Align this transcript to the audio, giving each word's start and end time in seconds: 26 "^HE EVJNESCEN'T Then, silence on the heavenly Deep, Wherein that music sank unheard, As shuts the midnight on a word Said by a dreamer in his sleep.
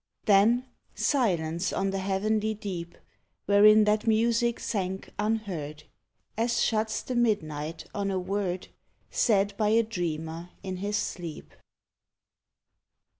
26 0.25 0.33
"^HE 0.33 0.33
EVJNESCEN'T 0.33 0.57
Then, 0.57 0.65
silence 0.95 1.73
on 1.73 1.89
the 1.91 1.99
heavenly 1.99 2.55
Deep, 2.55 2.97
Wherein 3.45 3.83
that 3.83 4.07
music 4.07 4.59
sank 4.59 5.13
unheard, 5.19 5.83
As 6.35 6.59
shuts 6.59 7.03
the 7.03 7.13
midnight 7.15 7.85
on 7.93 8.09
a 8.09 8.17
word 8.17 8.69
Said 9.11 9.55
by 9.57 9.67
a 9.69 9.83
dreamer 9.83 10.49
in 10.63 10.77
his 10.77 10.97
sleep. 10.97 11.51